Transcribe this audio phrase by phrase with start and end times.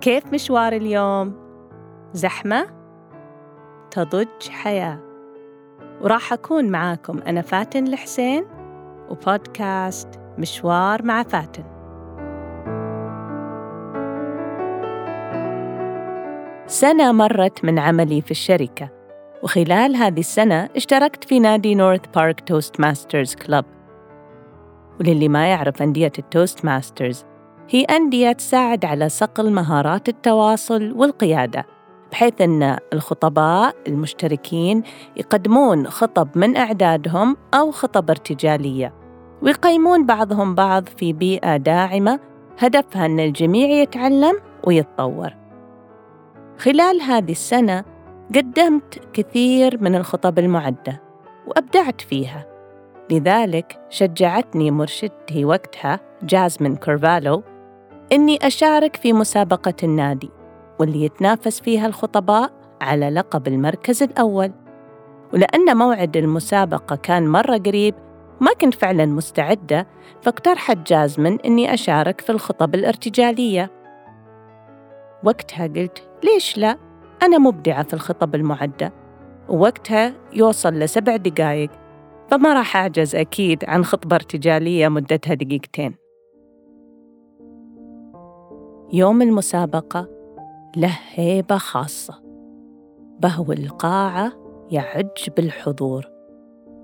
[0.00, 1.34] كيف مشوار اليوم؟
[2.12, 2.66] زحمة؟
[3.90, 4.98] تضج حياة
[6.02, 8.44] وراح أكون معاكم أنا فاتن الحسين
[9.10, 11.64] وبودكاست مشوار مع فاتن
[16.66, 18.88] سنة مرت من عملي في الشركة
[19.42, 23.64] وخلال هذه السنة اشتركت في نادي North Park Toastmasters Club
[25.00, 27.24] وللي ما يعرف أندية ال Toastmasters
[27.70, 31.66] هي أندية تساعد على صقل مهارات التواصل والقيادة
[32.12, 34.82] بحيث أن الخطباء المشتركين
[35.16, 38.94] يقدمون خطب من إعدادهم أو خطب ارتجالية
[39.42, 42.20] ويقيمون بعضهم بعض في بيئة داعمة
[42.58, 45.30] هدفها أن الجميع يتعلم ويتطور.
[46.58, 47.84] خلال هذه السنة
[48.34, 51.02] قدمت كثير من الخطب المعدة
[51.46, 52.46] وأبدعت فيها
[53.10, 57.42] لذلك شجعتني مرشدتي وقتها جازمين كورفالو
[58.12, 60.30] إني أشارك في مسابقة النادي
[60.78, 64.52] واللي يتنافس فيها الخطباء على لقب المركز الأول.
[65.32, 67.94] ولأن موعد المسابقة كان مرة قريب
[68.40, 69.86] ما كنت فعلا مستعدة
[70.22, 73.70] فاقترحت جازمن إني أشارك في الخطب الارتجالية.
[75.24, 76.78] وقتها قلت ليش لا؟
[77.22, 78.92] أنا مبدعة في الخطب المعدة.
[79.48, 81.70] ووقتها يوصل لسبع دقايق
[82.30, 86.07] فما راح أعجز أكيد عن خطبة ارتجالية مدتها دقيقتين.
[88.92, 90.08] يوم المسابقة
[90.76, 92.14] له هيبة خاصة.
[93.20, 94.32] بهو القاعة
[94.70, 96.06] يعج بالحضور.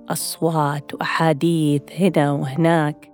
[0.08, 3.12] أصوات وأحاديث هنا وهناك.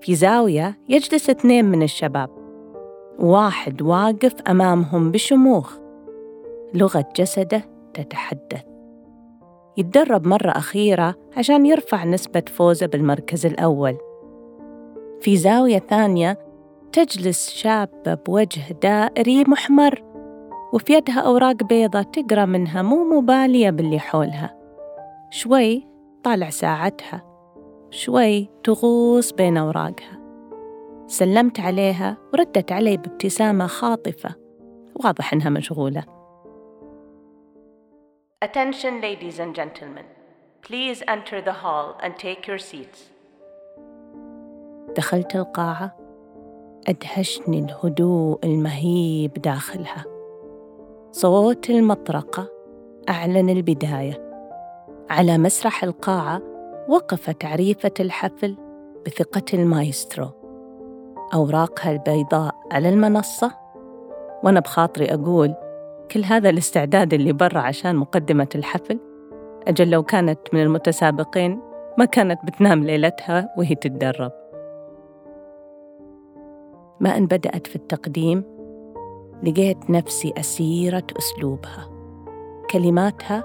[0.00, 2.30] في زاوية يجلس اثنين من الشباب.
[3.18, 5.78] واحد واقف أمامهم بشموخ.
[6.74, 7.62] لغة جسده
[7.94, 8.64] تتحدث.
[9.76, 13.96] يتدرب مرة أخيرة عشان يرفع نسبة فوزه بالمركز الأول.
[15.20, 16.51] في زاوية ثانية
[16.92, 20.02] تجلس شابة بوجه دائري محمر
[20.72, 24.56] وفي يدها أوراق بيضة تقرأ منها مو مبالية باللي حولها.
[25.30, 25.88] شوي
[26.24, 27.22] طالع ساعتها.
[27.90, 30.22] شوي تغوص بين أوراقها.
[31.06, 34.34] سلمت عليها وردت علي بابتسامة خاطفة.
[35.04, 36.04] واضح إنها مشغولة.
[38.44, 40.06] Attention ladies and gentlemen.
[40.62, 43.12] Please enter the hall and take your seats.
[44.96, 46.01] دخلت القاعة.
[46.88, 50.04] أدهشني الهدوء المهيب داخلها.
[51.12, 52.48] صوت المطرقة
[53.08, 54.32] أعلن البداية.
[55.10, 56.42] على مسرح القاعة
[56.88, 58.56] وقفت عريفة الحفل
[59.06, 60.28] بثقة المايسترو.
[61.34, 63.52] أوراقها البيضاء على المنصة.
[64.44, 65.54] وأنا بخاطري أقول
[66.10, 68.98] كل هذا الاستعداد اللي برا عشان مقدمة الحفل.
[69.68, 71.60] أجل لو كانت من المتسابقين
[71.98, 74.41] ما كانت بتنام ليلتها وهي تتدرب.
[77.02, 78.44] ما أن بدأت في التقديم
[79.42, 81.88] لقيت نفسي أسيرة أسلوبها.
[82.70, 83.44] كلماتها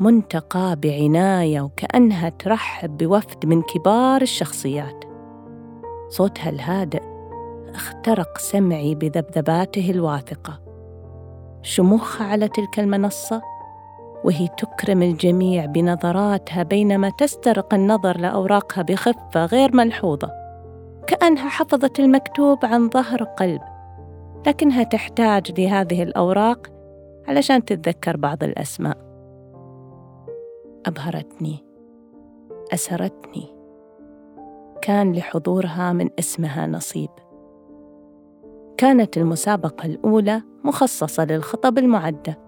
[0.00, 5.04] منتقى بعناية وكأنها ترحب بوفد من كبار الشخصيات.
[6.08, 7.02] صوتها الهادئ
[7.74, 10.60] اخترق سمعي بذبذباته الواثقة.
[11.62, 13.42] شموخها على تلك المنصة
[14.24, 20.39] وهي تكرم الجميع بنظراتها بينما تسترق النظر لأوراقها بخفة غير ملحوظة.
[21.06, 23.60] كأنها حفظت المكتوب عن ظهر قلب
[24.46, 26.66] لكنها تحتاج لهذه الأوراق
[27.28, 28.98] علشان تتذكر بعض الأسماء.
[30.86, 31.64] أبهرتني
[32.74, 33.46] أسرتني.
[34.82, 37.10] كان لحضورها من اسمها نصيب.
[38.76, 42.38] كانت المسابقة الأولى مخصصة للخطب المعدة.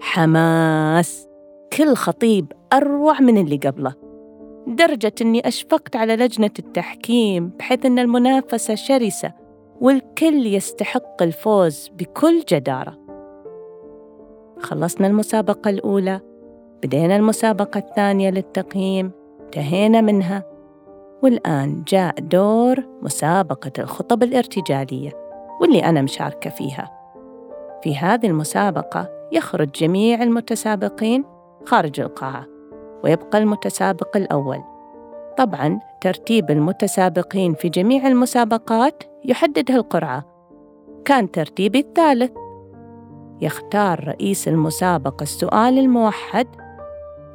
[0.00, 1.28] حماس!
[1.72, 4.09] كل خطيب أروع من اللي قبله.
[4.70, 9.32] لدرجة أني أشفقت على لجنة التحكيم بحيث أن المنافسة شرسة
[9.80, 12.98] والكل يستحق الفوز بكل جدارة.
[14.60, 16.20] خلصنا المسابقة الأولى
[16.82, 19.10] بدينا المسابقة الثانية للتقييم
[19.40, 20.44] انتهينا منها
[21.22, 25.12] والآن جاء دور مسابقة الخطب الارتجالية
[25.60, 26.90] واللي أنا مشاركة فيها.
[27.82, 31.24] في هذه المسابقة يخرج جميع المتسابقين
[31.64, 32.59] خارج القاعة.
[33.04, 34.62] ويبقى المتسابق الأول.
[35.38, 40.24] طبعا ترتيب المتسابقين في جميع المسابقات يحددها القرعة.
[41.04, 42.32] كان ترتيبي الثالث.
[43.40, 46.46] يختار رئيس المسابقة السؤال الموحد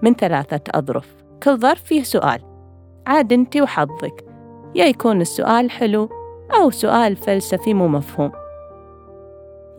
[0.01, 1.15] من ثلاثة أظرف.
[1.43, 2.41] كل ظرف فيه سؤال.
[3.07, 4.25] عاد أنت وحظك.
[4.75, 6.09] يا يكون السؤال حلو
[6.61, 8.31] أو سؤال فلسفي مو مفهوم.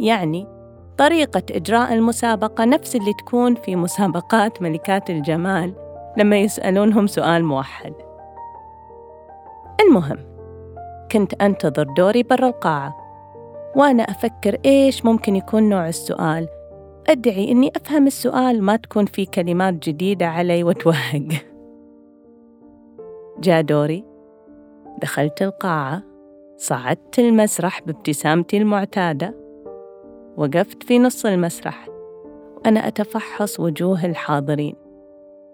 [0.01, 0.56] يعني
[0.99, 5.75] طريقة إجراء المسابقة نفس اللي تكون في مسابقات ملكات الجمال
[6.17, 7.95] لما يسألونهم سؤال موحد.
[9.81, 10.19] المهم
[11.13, 12.97] كنت أنتظر دوري برا القاعة
[13.77, 16.49] وأنا أفكر إيش ممكن يكون نوع السؤال.
[17.09, 21.29] أدعي إني أفهم السؤال ما تكون في كلمات جديدة علي وتوهق.
[23.45, 24.05] جاء دوري.
[25.03, 26.03] دخلت القاعة
[26.57, 29.46] صعدت المسرح بابتسامتي المعتادة.
[30.37, 31.89] وقفت في نص المسرح.
[32.57, 34.75] وأنا أتفحص وجوه الحاضرين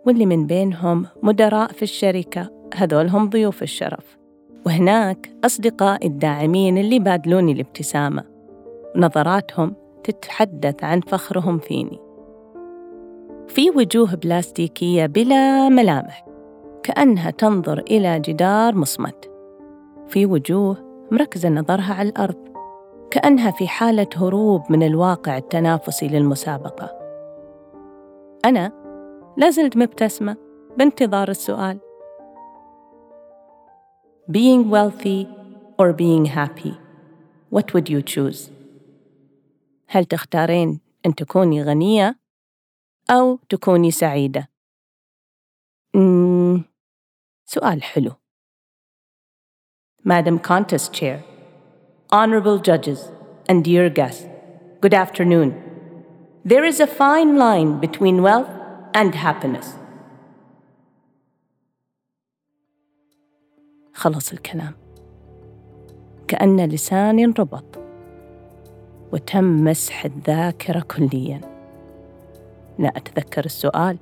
[0.06, 4.18] واللي من بينهم مدراء في الشركة هذول هم ضيوف الشرف.
[4.66, 8.24] وهناك أصدقائي الداعمين اللي بادلوني الابتسامة.
[8.96, 9.74] ونظراتهم
[10.04, 11.98] تتحدث عن فخرهم فيني.
[13.48, 16.26] في وجوه بلاستيكية بلا ملامح
[16.82, 19.30] كأنها تنظر إلى جدار مصمت.
[20.08, 20.76] في وجوه
[21.10, 22.51] مركزة نظرها على الأرض.
[23.12, 26.98] كأنها في حالة هروب من الواقع التنافسي للمسابقة
[28.44, 28.72] أنا
[29.36, 30.36] لازلت مبتسمة
[30.78, 31.80] بانتظار السؤال
[34.30, 35.26] Being wealthy
[35.78, 36.72] or being happy
[37.50, 38.50] What would you choose؟
[39.88, 42.18] هل تختارين أن تكوني غنية
[43.10, 44.48] أو تكوني سعيدة؟
[45.94, 46.64] مم...
[47.44, 48.12] سؤال حلو
[50.08, 51.31] Madam Contest Chair
[52.14, 53.10] Honorable Judges
[53.48, 54.26] and dear guests,
[54.82, 55.54] good afternoon.
[56.44, 58.50] There is a fine line between wealth
[58.92, 59.76] and happiness.
[63.94, 64.72] خلص الكلام
[66.28, 67.78] كأن لساني انربط
[69.12, 71.40] وتم مسح الذاكرة كليا
[72.78, 73.96] لا أتذكر السؤال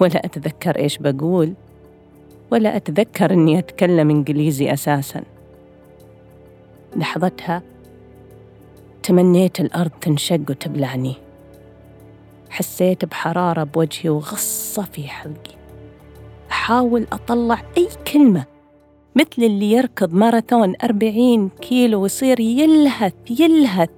[0.00, 1.54] ولا أتذكر إيش بقول
[2.50, 5.33] ولا أتذكر أني أتكلم إنجليزي أساسا
[6.96, 7.62] لحظتها
[9.02, 11.14] تمنيت الأرض تنشق وتبلعني.
[12.50, 15.54] حسيت بحرارة بوجهي وغصة في حلقي.
[16.50, 18.44] أحاول أطلع أي كلمة
[19.16, 23.90] مثل اللي يركض ماراثون أربعين كيلو ويصير يلهث يلهث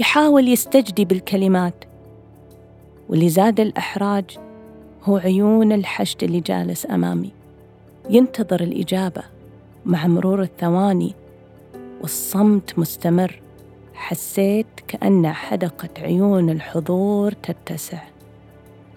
[0.00, 1.84] يحاول يستجدي بالكلمات.
[3.08, 4.24] واللي زاد الإحراج
[5.02, 7.30] هو عيون الحشد اللي جالس أمامي.
[8.10, 9.22] ينتظر الإجابة
[9.86, 11.14] مع مرور الثواني
[12.00, 13.40] والصمت مستمر.
[13.94, 18.02] حسيت كأن حدقة عيون الحضور تتسع.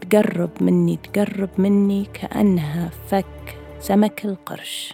[0.01, 4.93] تقرب مني تقرب مني كأنها فك سمك القرش.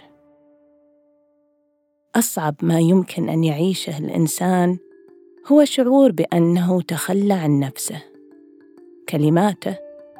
[2.16, 4.78] أصعب ما يمكن أن يعيشه الإنسان
[5.52, 8.02] هو شعور بأنه تخلى عن نفسه.
[9.08, 9.76] كلماته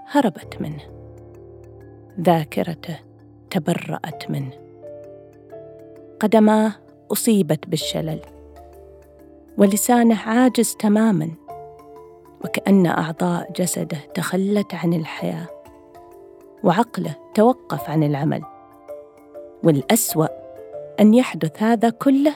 [0.06, 0.82] هربت منه.
[2.20, 2.98] ذاكرته
[3.50, 4.52] تبرأت منه.
[6.20, 8.21] قدماه أصيبت بالشلل.
[9.59, 11.29] ولسانه عاجز تماماً.
[12.45, 15.47] وكأن أعضاء جسده تخلت عن الحياة.
[16.65, 18.43] وعقله توقف عن العمل.
[19.65, 20.27] والأسوأ
[21.01, 22.35] أن يحدث هذا كله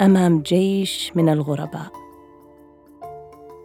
[0.00, 1.92] أمام جيش من الغرباء.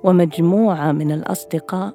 [0.04, 1.94] ومجموعة من الأصدقاء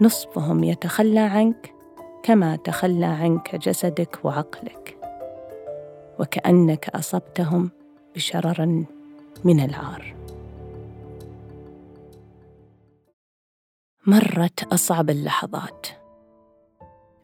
[0.00, 1.74] نصفهم يتخلى عنك
[2.22, 4.99] كما تخلى عنك جسدك وعقلك.
[6.20, 7.70] وكأنك أصبتهم
[8.14, 8.84] بشرر
[9.44, 10.14] من العار.
[14.06, 15.86] مرت أصعب اللحظات.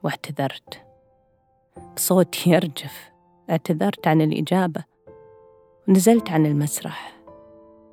[0.02, 0.82] واعتذرت.
[1.96, 3.10] بصوت يرجف.
[3.50, 4.84] اعتذرت عن الإجابة.
[5.88, 7.16] ونزلت عن المسرح.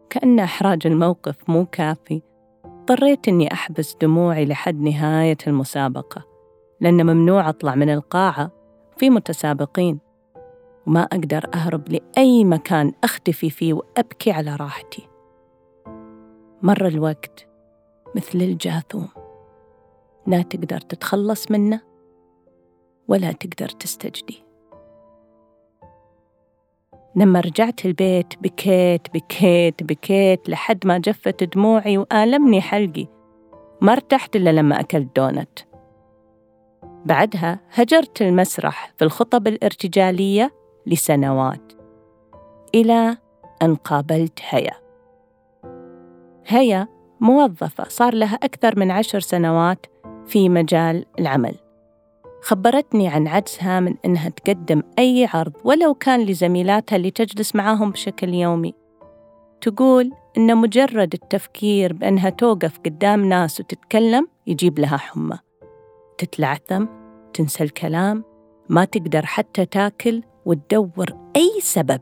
[0.09, 2.21] كأن إحراج الموقف مو كافي.
[2.65, 6.25] اضطريت إني أحبس دموعي لحد نهاية المسابقة
[6.81, 8.51] لأن ممنوع أطلع من القاعة
[8.97, 10.02] في متسابقين.
[10.87, 15.07] وما أقدر أهرب لأي مكان أختفي فيه وأبكي على راحتي.
[16.61, 17.47] مر الوقت
[18.15, 19.07] مثل الجاثوم.
[20.27, 21.81] لا تقدر تتخلص منه
[23.07, 24.43] ولا تقدر تستجدي.
[27.15, 33.07] لما رجعت البيت بكيت بكيت بكيت لحد ما جفت دموعي وآلمني حلقي.
[33.81, 35.59] ما ارتحت إلا لما أكلت دونت.
[37.05, 41.73] بعدها هجرت المسرح في الخطب الارتجالية لسنوات
[42.75, 43.17] إلى
[43.61, 44.73] أن قابلت هيا.
[46.45, 46.87] هيا
[47.19, 49.85] موظفة صار لها أكثر من عشر سنوات
[50.25, 51.55] في مجال العمل.
[52.41, 58.33] خبرتني عن عجزها من إنها تقدم أي عرض ولو كان لزميلاتها اللي تجلس معاهم بشكل
[58.33, 58.73] يومي.
[59.61, 65.39] تقول إن مجرد التفكير بأنها توقف قدام ناس وتتكلم يجيب لها حمى.
[66.17, 66.85] تتلعثم
[67.33, 68.23] تنسى الكلام
[68.69, 72.01] ما تقدر حتى تاكل وتدور أي سبب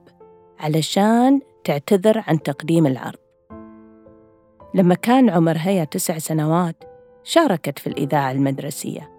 [0.59, 3.19] علشان تعتذر عن تقديم العرض.
[4.75, 6.83] لما كان عمر هيا تسع سنوات
[7.23, 9.11] شاركت في الإذاعة المدرسية.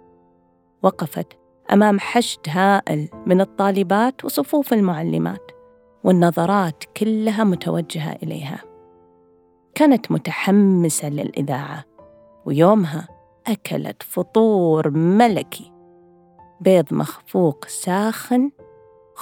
[0.82, 1.26] وقفت
[1.72, 5.50] أمام حشد هائل من الطالبات وصفوف المعلمات
[6.04, 8.62] والنظرات كلها متوجهة إليها.
[9.74, 11.84] كانت متحمسة للإذاعة
[12.46, 13.08] ويومها
[13.46, 15.72] أكلت فطور ملكي.
[16.60, 18.50] بيض مخفوق ساخن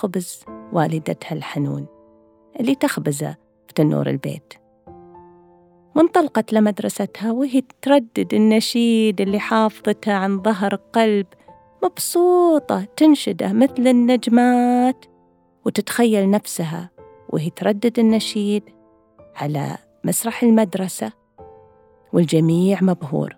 [0.01, 1.87] خبز والدتها الحنون
[2.61, 4.55] اللي تخبزه في تنور البيت.
[5.97, 11.27] وانطلقت لمدرستها وهي تردد النشيد اللي حافظته عن ظهر قلب
[11.85, 15.05] مبسوطة تنشده مثل النجمات
[15.65, 16.91] وتتخيل نفسها
[17.29, 18.63] وهي تردد النشيد
[19.37, 21.13] على مسرح المدرسة.
[22.13, 23.37] والجميع مبهور.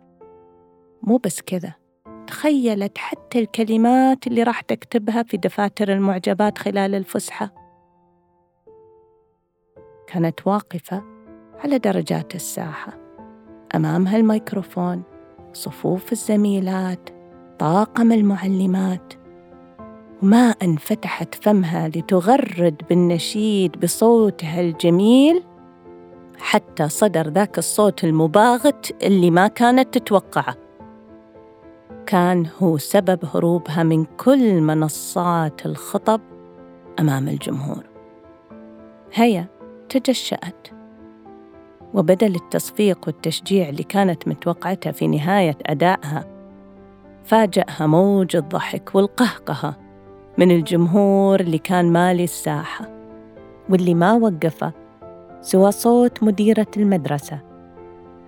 [1.02, 1.81] مو بس كذا.
[2.26, 7.54] تخيلت حتى الكلمات اللي راح تكتبها في دفاتر المعجبات خلال الفسحة.
[10.06, 11.02] كانت واقفة
[11.64, 12.98] على درجات الساحة
[13.74, 15.02] أمامها الميكروفون
[15.52, 17.10] صفوف الزميلات
[17.58, 19.12] طاقم المعلمات.
[20.22, 25.42] وما أن فتحت فمها لتغرد بالنشيد بصوتها الجميل
[26.38, 30.56] حتى صدر ذاك الصوت المباغت اللي ما كانت تتوقعه.
[32.06, 36.20] كان هو سبب هروبها من كل منصات الخطب
[37.00, 37.84] أمام الجمهور.
[39.14, 39.46] هيا
[39.88, 40.68] تجشأت
[41.94, 46.24] وبدل التصفيق والتشجيع اللي كانت متوقعته في نهاية أدائها
[47.24, 49.76] فاجأها موج الضحك والقهقهة
[50.38, 52.88] من الجمهور اللي كان مالي الساحة
[53.70, 54.72] واللي ما وقفه
[55.40, 57.40] سوى صوت مديرة المدرسة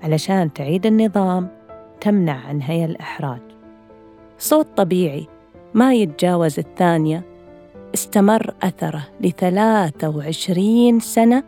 [0.03, 1.49] علشان تعيد النظام
[2.01, 3.54] تمنع عن هي الإحراج.
[4.39, 5.27] صوت طبيعي
[5.75, 7.23] ما يتجاوز الثانية.
[7.95, 11.43] استمر أثره لثلاثة وعشرين سنة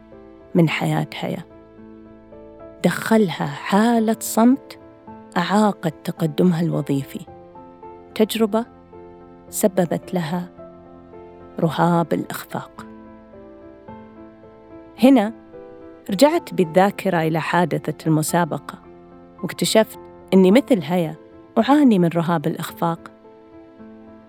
[0.55, 1.45] من حياة هيا
[2.85, 4.78] دخلها حالة صمت
[5.37, 7.21] أعاقت تقدمها الوظيفي.
[8.14, 8.66] تجربة
[9.50, 10.49] سببت لها
[11.61, 12.87] رهاب الإخفاق.
[15.02, 15.33] هنا
[16.11, 18.78] رجعت بالذاكرة إلى حادثة المسابقة
[19.43, 19.99] واكتشفت
[20.35, 21.14] أني مثل هيا
[21.59, 22.99] أعاني من رهاب الإخفاق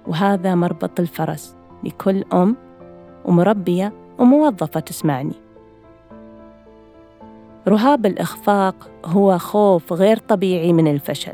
[0.08, 2.56] وهذا مربط الفرس لكل أم
[3.26, 5.34] ومربية وموظفة تسمعني.
[7.68, 11.34] رهاب الإخفاق هو خوف غير طبيعي من الفشل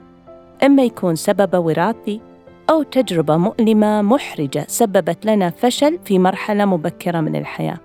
[0.63, 2.21] إما يكون سببه وراثي
[2.69, 7.77] أو تجربة مؤلمة محرجة سببت لنا فشل في مرحلة مبكرة من الحياة.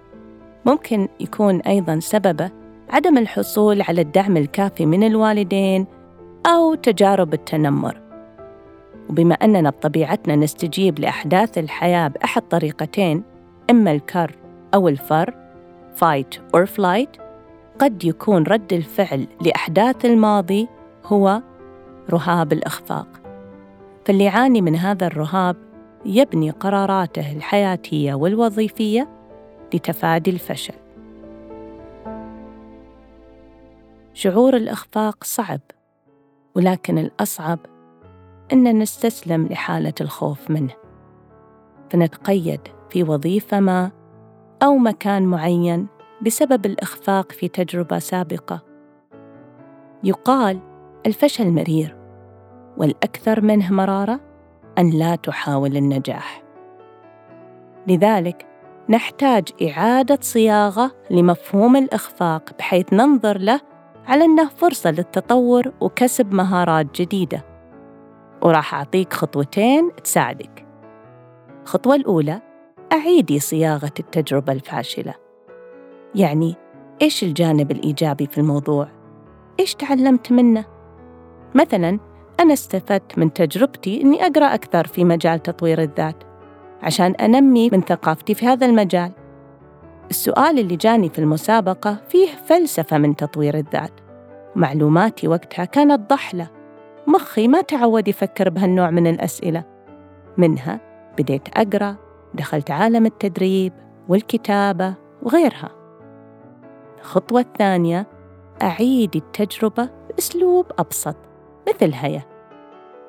[0.65, 2.50] ممكن يكون أيضا سببه
[2.91, 5.87] عدم الحصول على الدعم الكافي من الوالدين
[6.49, 8.00] أو تجارب التنمر.
[9.11, 13.23] وبما أننا بطبيعتنا نستجيب لأحداث الحياة بأحد طريقتين
[13.71, 14.35] إما الكر
[14.75, 15.35] أو الفر
[15.97, 17.21] fight or flight
[17.78, 20.69] قد يكون رد الفعل لأحداث الماضي
[21.05, 21.43] هو
[22.11, 23.09] رهاب الإخفاق.
[24.05, 25.57] فاللي يعاني من هذا الرهاب
[26.07, 29.09] يبني قراراته الحياتية والوظيفية
[29.75, 30.75] لتفادي الفشل.
[34.14, 35.61] شعور الإخفاق صعب.
[36.59, 37.59] ولكن الأصعب
[38.53, 40.75] أن نستسلم لحالة الخوف منه.
[41.91, 42.61] فنتقيد
[42.91, 43.91] في وظيفة ما
[44.62, 45.87] أو مكان معين
[46.23, 48.61] بسبب الإخفاق في تجربة سابقة.
[50.05, 50.61] يقال
[51.07, 51.97] الفشل مرير
[52.77, 54.21] والأكثر منه مرارة
[54.79, 56.43] أن لا تحاول النجاح.
[57.87, 58.47] لذلك
[58.88, 63.61] نحتاج إعادة صياغة لمفهوم الإخفاق بحيث ننظر له
[64.09, 67.45] على أنه فرصة للتطور وكسب مهارات جديدة
[68.43, 70.67] وراح أعطيك خطوتين تساعدك
[71.62, 72.41] الخطوة الأولى
[72.93, 75.15] أعيدي صياغة التجربة الفاشلة
[76.15, 76.55] يعني
[77.03, 78.88] إيش الجانب الإيجابي في الموضوع؟
[79.61, 80.65] إيش تعلمت منه؟
[81.55, 81.99] مثلاً
[82.41, 86.25] أنا استفدت من تجربتي إني أقرأ أكثر في مجال تطوير الذات
[86.83, 89.12] عشان أنمي من ثقافتي في هذا المجال
[90.11, 93.93] السؤال اللي جاني في المسابقة فيه فلسفة من تطوير الذات.
[94.57, 96.50] معلوماتي وقتها كانت ضحلة.
[97.07, 99.65] مخي ما تعود يفكر بهالنوع من الأسئلة.
[100.37, 100.81] منها
[101.19, 101.97] بديت أقرأ
[102.35, 103.73] دخلت عالم التدريب
[104.09, 105.71] والكتابة وغيرها.
[106.99, 108.07] الخطوة الثانية
[108.62, 111.17] أعيد التجربة بأسلوب أبسط
[111.69, 112.23] مثل هيا.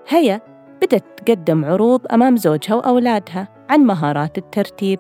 [0.08, 0.42] هيا
[0.82, 5.00] بدأت تقدم عروض أمام زوجها وأولادها عن مهارات الترتيب.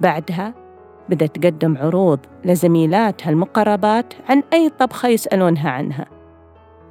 [0.00, 0.61] بعدها
[1.08, 6.06] بدأت تقدم عروض لزميلاتها المقربات عن أي طبخة يسألونها عنها.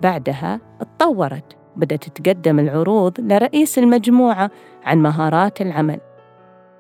[0.02, 4.52] بعدها اتطورت بدأت تقدم العروض لرئيس المجموعة
[4.84, 6.00] عن مهارات العمل.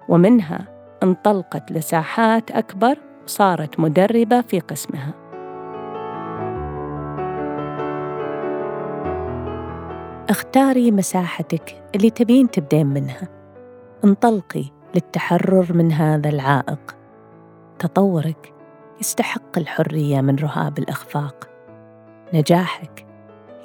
[0.09, 0.67] ومنها
[1.03, 5.13] انطلقت لساحات أكبر وصارت مدربة في قسمها.
[10.29, 13.27] اختاري مساحتك اللي تبين تبدين منها.
[14.03, 17.00] انطلقي للتحرر من هذا العائق.
[17.81, 18.53] تطورك
[18.99, 21.49] يستحق الحرية من رهاب الإخفاق.
[22.33, 23.05] نجاحك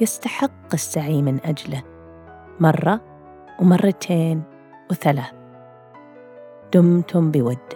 [0.00, 1.82] يستحق السعي من أجله.
[2.60, 3.00] مرة
[3.60, 4.42] ومرتين
[4.90, 5.32] وثلاث.
[6.74, 7.75] دمتم بود.